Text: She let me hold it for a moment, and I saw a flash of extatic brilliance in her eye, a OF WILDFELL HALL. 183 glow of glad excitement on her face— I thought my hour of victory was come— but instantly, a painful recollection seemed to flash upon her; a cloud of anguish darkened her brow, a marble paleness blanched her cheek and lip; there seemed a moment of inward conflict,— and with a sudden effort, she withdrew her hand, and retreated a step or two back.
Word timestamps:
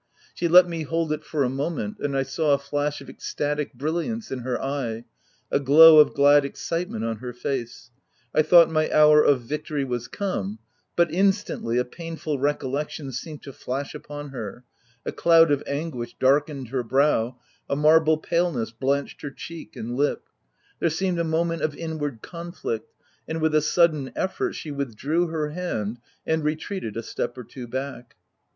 She 0.33 0.47
let 0.47 0.67
me 0.67 0.81
hold 0.81 1.13
it 1.13 1.23
for 1.23 1.43
a 1.43 1.47
moment, 1.49 1.97
and 1.99 2.17
I 2.17 2.23
saw 2.23 2.55
a 2.55 2.57
flash 2.57 3.01
of 3.01 3.07
extatic 3.07 3.75
brilliance 3.75 4.31
in 4.31 4.39
her 4.39 4.59
eye, 4.59 5.03
a 5.51 5.57
OF 5.57 5.67
WILDFELL 5.67 5.75
HALL. 5.75 5.75
183 5.75 5.75
glow 5.75 5.99
of 5.99 6.13
glad 6.15 6.43
excitement 6.43 7.05
on 7.05 7.17
her 7.17 7.33
face— 7.33 7.91
I 8.33 8.41
thought 8.41 8.71
my 8.71 8.91
hour 8.91 9.21
of 9.23 9.41
victory 9.41 9.83
was 9.83 10.07
come— 10.07 10.57
but 10.95 11.11
instantly, 11.13 11.77
a 11.77 11.85
painful 11.85 12.39
recollection 12.39 13.11
seemed 13.11 13.43
to 13.43 13.53
flash 13.53 13.93
upon 13.93 14.29
her; 14.29 14.63
a 15.05 15.11
cloud 15.11 15.51
of 15.51 15.61
anguish 15.67 16.15
darkened 16.19 16.69
her 16.69 16.81
brow, 16.81 17.37
a 17.69 17.75
marble 17.75 18.17
paleness 18.17 18.71
blanched 18.71 19.21
her 19.21 19.29
cheek 19.29 19.75
and 19.75 19.95
lip; 19.95 20.23
there 20.79 20.89
seemed 20.89 21.19
a 21.19 21.23
moment 21.23 21.61
of 21.61 21.75
inward 21.75 22.23
conflict,— 22.23 22.91
and 23.27 23.39
with 23.39 23.53
a 23.53 23.61
sudden 23.61 24.11
effort, 24.15 24.53
she 24.55 24.71
withdrew 24.71 25.27
her 25.27 25.51
hand, 25.51 25.99
and 26.25 26.43
retreated 26.43 26.97
a 26.97 27.03
step 27.03 27.37
or 27.37 27.43
two 27.43 27.67
back. 27.67 28.15